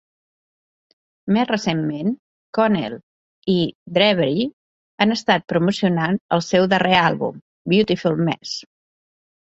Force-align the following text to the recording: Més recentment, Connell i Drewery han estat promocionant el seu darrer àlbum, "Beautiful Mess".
Més 1.35 1.49
recentment, 1.49 2.09
Connell 2.59 2.95
i 3.55 3.57
Drewery 3.99 4.47
han 5.05 5.17
estat 5.19 5.45
promocionant 5.55 6.19
el 6.39 6.43
seu 6.49 6.69
darrer 6.73 6.95
àlbum, 7.03 7.41
"Beautiful 7.75 8.23
Mess". 8.31 8.57